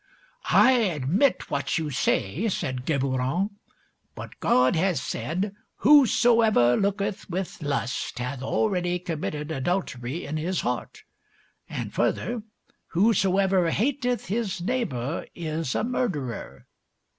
[0.51, 3.51] (9) "I admit what you say," said Geburon,
[4.15, 11.03] "but God has said, 'Whosoever looketh with lust, hath already committed adultery in his heart,'
[11.69, 12.41] and further,
[12.87, 16.65] 'Whosoever hateth his neighbour is a murderer.